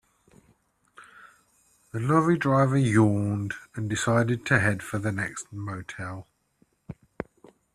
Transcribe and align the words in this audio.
The 1.91 1.99
lorry 1.99 2.35
driver 2.35 2.75
yawned 2.75 3.53
and 3.75 3.87
decided 3.87 4.47
to 4.47 4.59
head 4.59 4.81
for 4.81 4.97
the 4.97 5.11
next 5.11 5.53
motel. 5.53 6.25